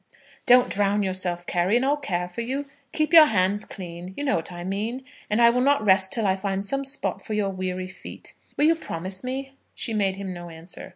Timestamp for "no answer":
10.33-10.89